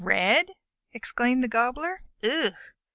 [0.03, 0.53] "Red!"
[0.93, 2.01] exclaimed the Gobbler.
[2.23, 2.53] "Ugh!"